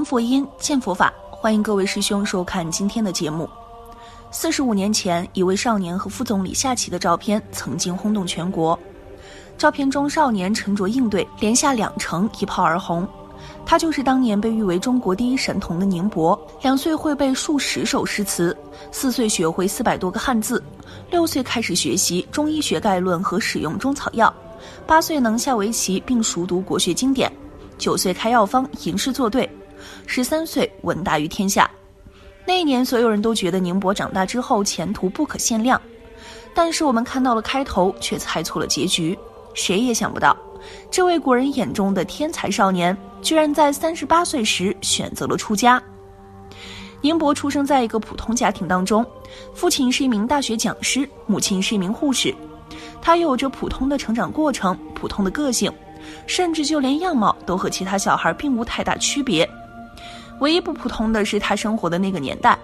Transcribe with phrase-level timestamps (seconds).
[0.00, 3.46] 闻佛音，见佛法，欢迎各位师兄收看今天的节目。
[4.30, 8.78] 四十五年前，一位少年和副总理下棋的照片曾经轰动全国。
[9.58, 13.06] 照片中，少年沉着应对，连下两城，一炮而红。
[13.66, 16.48] 他就是当年被誉为中国第一神童的宁波。
[16.62, 18.56] 两岁会背数十首诗词，
[18.90, 20.64] 四岁学会四百多个汉字，
[21.10, 24.32] 六岁开始学习中医学概论和使用中草药，
[24.86, 27.30] 八岁能下围棋并熟读国学经典，
[27.76, 29.46] 九岁开药方吟诗作对。
[30.06, 31.70] 十三岁闻大于天下，
[32.46, 35.80] 那一年所有人都觉得宁波长大之后前途不可限量，
[36.54, 39.18] 但是我们看到了开头，却猜错了结局。
[39.54, 40.36] 谁也想不到，
[40.90, 45.82] 这位国人眼中的天才少年，居然在三十八岁时选择了出家。
[47.00, 49.04] 宁波出生在一个普通家庭当中，
[49.54, 52.34] 父亲是一名大学讲师，母亲是一名护士，
[53.00, 55.72] 他有着普通的成长过程，普通的个性，
[56.26, 59.48] 甚至就连样貌都和其他小孩并无太大区别。
[60.40, 62.58] 唯一不普通的是他生活的那个年代，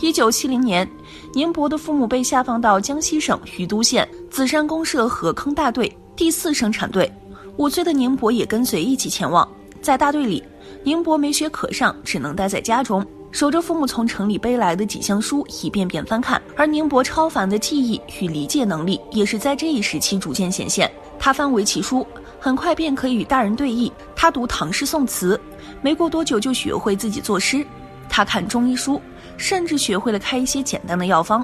[0.00, 0.88] 一九七零年，
[1.32, 7.10] 宁波的父母被下放到江西省余都县紫山公社河坑大队第四生产队。
[7.56, 9.48] 五岁的宁波也跟随一起前往。
[9.80, 10.42] 在大队里，
[10.82, 16.42] 宁波没学可上，只能待在家中，守着父母从城里背来的几箱书，一遍遍翻看。
[16.56, 20.90] 而宁波超凡的记忆与理解能力，也是在这一时期逐渐显现。
[21.18, 22.04] 他翻围棋书。
[22.44, 23.90] 很快便可以与大人对弈。
[24.14, 25.40] 他读唐诗宋词，
[25.80, 27.66] 没过多久就学会自己作诗。
[28.06, 29.00] 他看中医书，
[29.38, 31.42] 甚至学会了开一些简单的药方。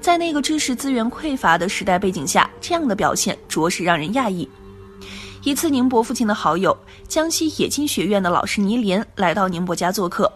[0.00, 4.50] 在那个知识资源匮乏的时代背景下，这样的表现着实让人讶异。
[5.44, 10.28] 一次，宁波父亲的好友江西冶金学院的老师倪林来到宁波家做客，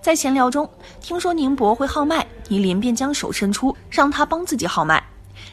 [0.00, 0.68] 在闲聊中
[1.00, 5.02] 听说宁波会号脉，倪林便将手伸出，让他帮自己号脉。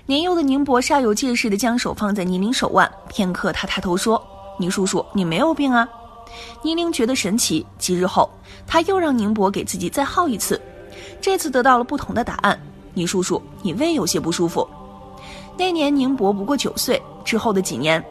[0.08, 4.22] 年幼的宁博煞有介事地将手放在倪玲手腕，片刻，他抬头说
[4.58, 5.88] ：“倪叔叔，你没有病啊？”
[6.64, 7.66] 倪玲觉得神奇。
[7.78, 8.30] 几日后，
[8.66, 10.60] 他又让宁博给自己再号一次，
[11.22, 12.60] 这次得到了不同的答案
[12.96, 14.68] ：“倪叔叔，你胃有些不舒服。”
[15.56, 17.02] 那年宁博不过九岁。
[17.24, 18.04] 之后的几年，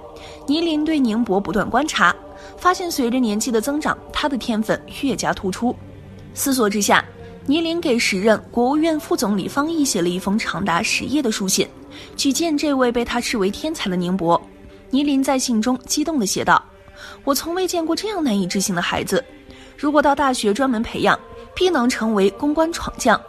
[0.47, 2.15] 倪林对宁博不断观察，
[2.57, 5.75] 发现随着年纪的增长，他的天分越加突出。
[6.35, 7.05] 思索之下。
[7.47, 11.67] 倪林给时任国务院副总理方毅写了一封长达十页的书信，
[12.17, 14.41] 举荐这位被他视为天才的宁博。
[14.91, 16.63] 倪林在信中激动地写道
[17.25, 19.25] ：“我从未见过这样难以置信的孩子，
[19.77, 21.19] 如果到大学专门培养，
[21.55, 23.21] 必能成为公关闯将。”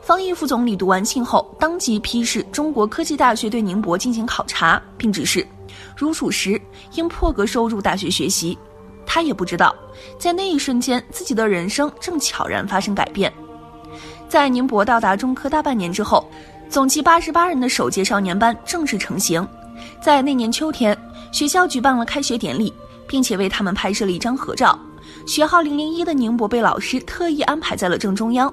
[0.00, 5.46] 方毅副总理读完信后，当即批示中国科技大学对宁博进行考察，并指示，
[5.96, 6.60] 如属实，
[6.94, 8.56] 应破格收入大学学习。
[9.04, 9.74] 他也不知道，
[10.18, 13.32] 在那一瞬间，自己的人生正悄然发生改变。
[14.28, 16.28] 在宁博到达中科大半年之后，
[16.68, 19.46] 总计八十八人的首届少年班正式成型。
[20.02, 20.96] 在那年秋天，
[21.32, 22.72] 学校举办了开学典礼，
[23.06, 24.78] 并且为他们拍摄了一张合照。
[25.26, 28.52] 学号零零一的宁波被老师特意安排在了正中央。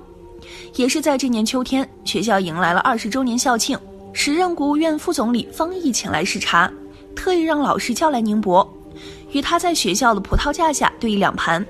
[0.75, 3.77] 也是在这年秋天，学校迎来了二十周年校庆，
[4.13, 6.71] 时任国务院副总理方毅前来视察，
[7.15, 8.67] 特意让老师叫来宁波，
[9.31, 11.65] 与他在学校的葡萄架下对弈两盘。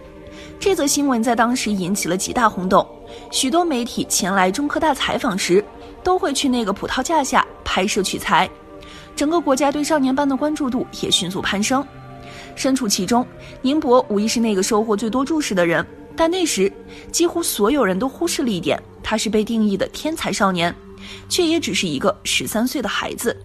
[0.59, 2.85] 这则新闻在当时引起了极大轰动。
[3.31, 5.63] 许多媒体前来中科大采访时，
[6.05, 8.47] 都会去那个葡萄架下拍摄取材，
[9.15, 11.83] 整个国家对少年班的关注度也迅速攀升。
[12.55, 13.25] 身处其中，
[13.63, 15.83] 宁波无疑是那个收获最多注视的人。
[16.15, 16.71] 但那时，
[17.11, 20.73] 几乎所有人都忽视了一点：他是被定义的天才少年，
[21.27, 23.35] 却也只是一个十三岁的孩子。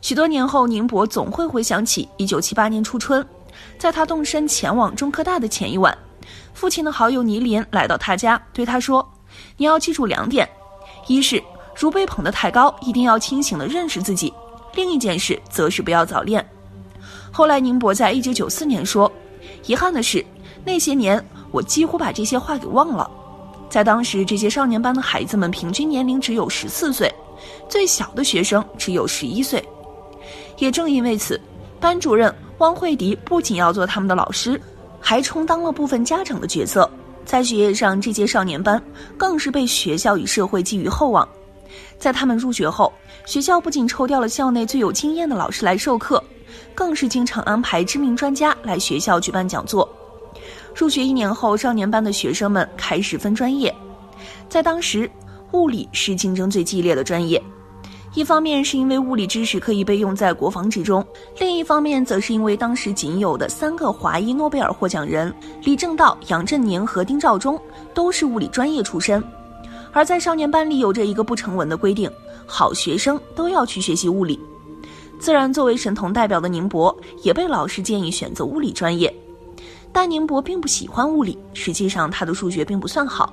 [0.00, 3.24] 许多年后，宁波总会回想起一九七八年初春，
[3.78, 5.96] 在他动身前往中科大的前一晚。
[6.54, 9.06] 父亲的好友倪林来到他家，对他说
[9.58, 10.48] ：“你要记住两点，
[11.06, 11.40] 一是
[11.76, 14.32] 如被捧得太高，一定要清醒地认识自己；
[14.74, 16.44] 另一件事则是不要早恋。”
[17.30, 19.10] 后来，宁波在一九九四年说
[19.66, 20.24] ：“遗憾的是，
[20.64, 23.10] 那些年我几乎把这些话给忘了。
[23.68, 27.12] 在当时，这些少年班的孩子们平均年龄只有十四岁，
[27.68, 29.62] 最小的学生只有十一岁。
[30.58, 31.38] 也正因为此，
[31.78, 34.60] 班主任汪慧迪不仅要做他们的老师。”
[34.98, 36.90] 还充当了部分家长的角色，
[37.24, 38.82] 在学业上，这届少年班
[39.16, 41.28] 更是被学校与社会寄予厚望。
[41.98, 42.92] 在他们入学后，
[43.24, 46.22] 学校不仅抽调了校内最有经验的老师来授课，
[46.74, 49.88] 更是经常安排知名专家来学校举办讲座。
[50.74, 53.74] 入学一年后，少年班的学生们开始分专业，
[54.48, 55.10] 在当时，
[55.52, 57.42] 物理是竞争最激烈的专业。
[58.14, 61.06] 一方面是因为物理知识可以被用在国防之中，
[61.38, 65.30] 另一方面则是因为当时仅有的三个华裔诺贝尔获奖人
[65.62, 67.60] 李政道、杨振宁和丁肇中
[67.92, 69.22] 都是物理专业出身，
[69.96, 72.10] 而在少年班里有着一个不成文的规定：
[72.44, 74.38] 好学生都要去学习物理。
[75.18, 79.10] 自然，作为神童代表的宁波也被老师建议选择物理专业。
[79.94, 83.32] 但宁波并不喜欢物理，实际上他的数学并不算好，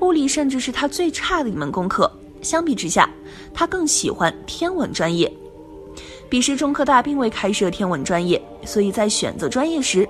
[0.00, 2.12] 物理甚至是他最差的一门功课。
[2.42, 3.08] 相比之下，
[3.54, 5.32] 他更喜欢天文专业。
[6.28, 10.06] 彼时中科大并未开设天文专业，所以在选择专业时，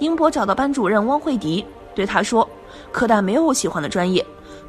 [0.00, 1.64] 宁波找到班主任汪慧迪，
[1.94, 2.48] 对他说
[2.90, 4.24] ：“科大没有我喜欢的专业，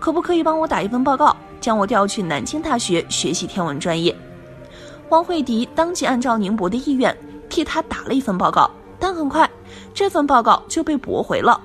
[0.05, 4.15] 可不可以帮我打一份报告，将我调去南京大学学习天文专业？”
[5.09, 7.17] 汪慧迪当即按照宁博的意愿
[7.49, 8.69] 替他打了一份报告，
[8.99, 9.49] 但很快
[9.95, 11.59] 这份报告就被驳回了。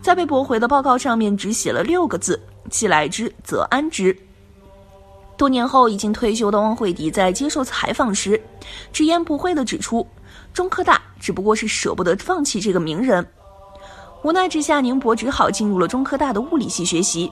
[0.00, 2.40] 在被驳回的报告上面只写了六个字
[2.72, 4.16] ：“既来之，则安之。”
[5.36, 8.42] 多年后，已经退休的汪慧迪在接受采访时，
[8.94, 10.06] 直言不讳地指出，
[10.54, 13.26] 中科大只不过是舍不得放弃这个名人。
[14.22, 17.30] 无奈之下，宁博只好进入了中科大的物理系学习。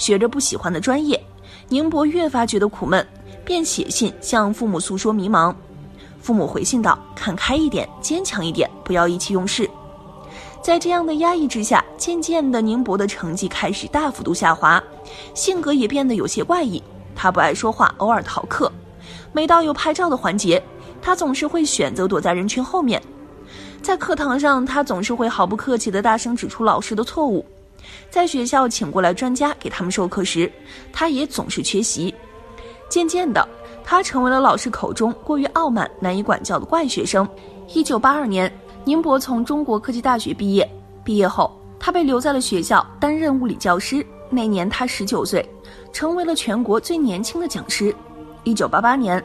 [0.00, 1.22] 学着不喜欢的专业，
[1.68, 3.06] 宁波越发觉得苦闷，
[3.44, 5.54] 便写信向父母诉说迷茫。
[6.22, 9.68] 父母回信道：“看开一点，坚强一点，不要意气用事。”
[10.62, 14.82] 在这样的压抑之下，渐渐的，宁波的成绩开始大幅度下滑，
[15.34, 16.82] 性格也变得有些怪异。
[17.14, 18.72] 他不爱说话，偶尔逃课。
[19.34, 20.62] 每到有拍照的环节，
[21.02, 23.00] 他总是会选择躲在人群后面。
[23.82, 27.44] 在课堂上，他总是会毫不客气地大声指出老师的错误。
[28.10, 30.50] 在学校请过来专家给他们授课时，
[30.92, 32.14] 他也总是缺席。
[32.88, 33.46] 渐渐的，
[33.84, 37.28] 他成为了老师口中过于傲慢、难以管教的怪学生。
[37.72, 38.52] 一九八二年，
[38.84, 40.68] 宁波从中国科技大学毕业。
[41.04, 44.04] 毕业后，他被留在了学校担任物理教师。
[44.28, 45.48] 那年他十九岁。
[45.92, 47.94] 成为了全国最年轻的讲师。
[48.44, 49.22] 一九八八年，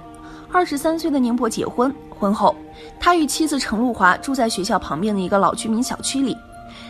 [0.52, 1.94] 二十三岁的宁波结婚。
[2.18, 2.56] 婚后，
[3.00, 6.36] 他与妻子程露华住在学校旁边的一个老居民小区里，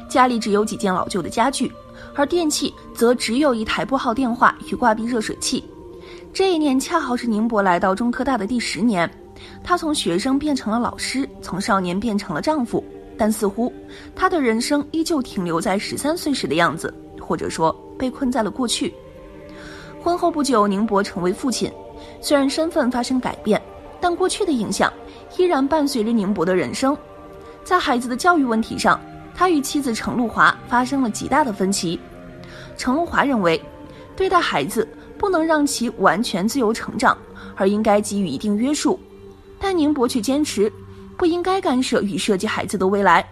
[0.07, 1.71] 家里只有几件老旧的家具，
[2.13, 5.63] 而电器则只有一台拨号电话与挂壁热水器。
[6.33, 9.09] 这一年恰好是宁波来到中科大的第十年，
[9.63, 12.83] 他从学生变成了老师，从少年变成了丈夫，
[13.17, 13.71] 但似乎
[14.15, 18.93] 他的人生依旧停留在十三岁时的样子，或者说被困在了过去。
[20.01, 21.71] 婚后不久，宁波成为父亲。
[22.21, 23.61] 虽然身份发生改变，
[24.01, 24.91] 但过去的影响
[25.37, 26.95] 依然伴随着宁波的人生。
[27.63, 28.99] 在孩子的教育问题上，
[29.35, 31.99] 他与妻子程露华发生了极大的分歧。
[32.77, 33.61] 程露华认为，
[34.15, 34.87] 对待孩子
[35.17, 37.17] 不能让其完全自由成长，
[37.55, 38.99] 而应该给予一定约束。
[39.59, 40.71] 但宁波却坚持
[41.17, 43.25] 不应该干涉与涉及孩子的未来。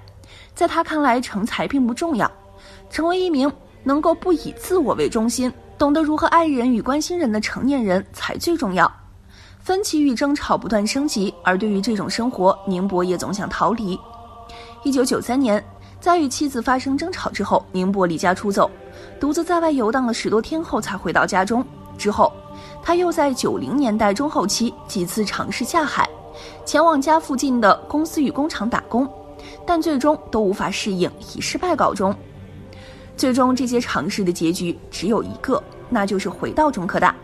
[0.54, 2.30] 在他看来，成才并不重要，
[2.90, 3.52] 成为一名
[3.84, 5.52] 能够不以自我为中心。
[5.78, 8.90] 懂得如何爱人与关心人的成年人才最重要。
[9.60, 14.00] 分歧与争吵不断升级，而对于这种生活，宁波也总想逃离。
[14.84, 15.64] 一九九三年，
[16.04, 18.70] 在与妻子发生争吵之后，宁波离家出走，
[19.22, 21.66] 独自在外游荡了十多天后才回到家中。
[21.98, 22.30] 之后，
[22.84, 26.10] 他又在九零年代中后期几次尝试下海，
[26.66, 29.10] 前往家附近的公司与工厂打工，
[29.66, 32.14] 但最终都无法适应，以失败告终。
[33.16, 37.16] 最终，这些尝试的结局只有一个，那就是回到中科大。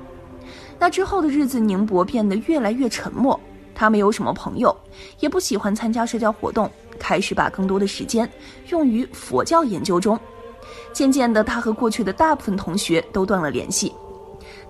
[0.79, 3.37] 那之后的日子，宁波变得越来越沉默。
[3.75, 4.73] 他没有什么朋友，
[5.19, 8.29] 也不喜欢参加社交活动，开始把更多的时间
[8.69, 10.19] 用于佛教研究中。
[10.93, 13.93] 渐渐的，他和过去的大部分同学都断了联系。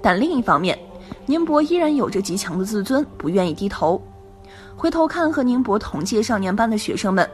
[0.01, 0.77] 但另一方面，
[1.25, 4.01] 宁波依然有着极强的自尊，不愿意低头。
[4.75, 7.29] 回头看和宁波同届少年班的学生们。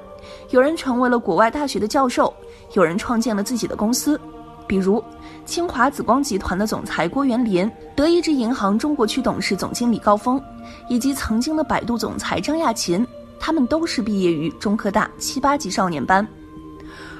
[0.50, 2.34] 有人成为了国外大学的教授，
[2.74, 4.19] 有人创建了自己的公司，
[4.65, 5.03] 比如
[5.46, 10.41] 清华紫光集团的总裁郭元林、德意志银行中国区董事总经理高峰，
[10.89, 13.05] 以及曾经的百度总裁张亚勤，
[13.39, 16.27] 他们都是毕业于中科大七八级少年班。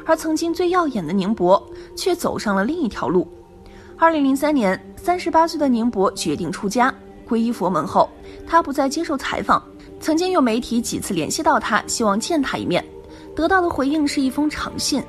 [0.06, 1.62] 而曾经最耀眼的宁博，
[1.96, 3.28] 却走上了另一条路。
[3.98, 6.94] 二零零三年，三十八岁的宁博决定出家，
[7.28, 8.10] 皈依佛门后，
[8.46, 9.64] 他不再接受采访。
[10.00, 12.86] 曾经有媒体几次联系到他，希望见他一面。
[13.36, 15.02] 得到的回应是一封长信，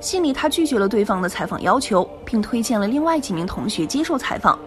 [0.00, 4.58] 信里他拒绝了对方的采访要求，并推荐了另外几名同学接受采访。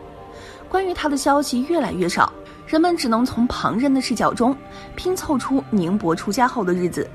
[0.69, 2.31] 关于他的消息越来越少，
[2.71, 4.55] 人们只能从旁人的视角中
[4.95, 7.05] 拼凑出宁波出家后的日子。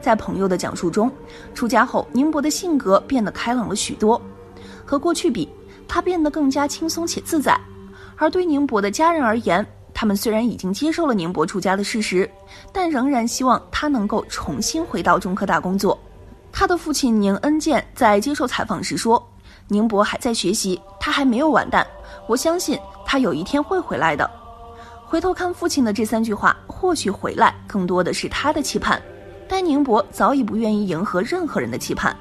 [0.00, 1.12] 在朋友的讲述中，
[1.52, 4.18] 出家后宁波的性格变得开朗了许多，
[4.82, 5.46] 和过去比，
[5.86, 7.54] 他变得更加轻松且自在。
[8.16, 12.26] 而对宁波的家人而言，他们虽然已经接受了宁波出家的事实，
[12.72, 15.98] 但仍然希望他能够重新回到中科大工作。
[16.50, 19.22] 他的父亲宁恩健在接受采访时说
[19.68, 21.86] ：“宁波还在学习，他还没有完蛋。
[22.26, 24.30] 我相信他有一天会回来的。”
[25.06, 29.00] 回头看父亲的这三句话，或许回来更多的是他的期盼，
[29.46, 32.16] 但宁波早已不愿意迎合任何人的期盼。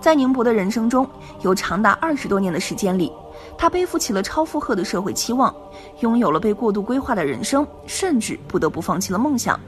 [0.00, 1.08] 在宁波的人生中，
[1.40, 3.10] 有长达二十多年的时间里。
[3.56, 5.54] 他背负起了超负荷的社会期望，
[6.00, 9.58] 拥有了被过度规划的人生，甚至不得不放弃了梦想。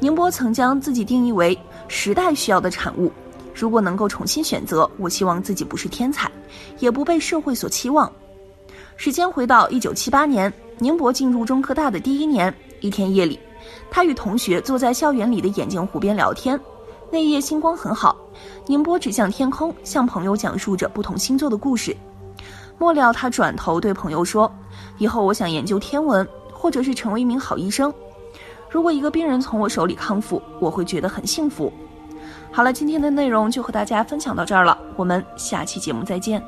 [0.00, 3.12] 宁波曾将自己定义为时代需要的产物。
[3.54, 6.30] 如果能够重新选择，我希望自己不是天才，
[6.78, 8.10] 也不被社会所期望。
[8.96, 13.38] 时间回到一九七八年，宁波进入中科大的第一年，一天夜里，
[13.90, 16.58] 他与同学坐在校园里的眼镜湖边聊天。
[17.10, 18.16] 那夜星光很好，
[18.66, 21.96] 宁波指向天空，向朋友讲述着不同星座的故事。
[22.76, 24.52] 末了，他转头对朋友说
[24.98, 27.92] ：“以后我想研究天文，或者是成为一名好医生。
[28.68, 31.72] 如果一个病人从我手里康复，我会觉得很幸福。”
[32.50, 36.42] 好了，今天的内容就和大家分享到这儿了，我们下期节目再见。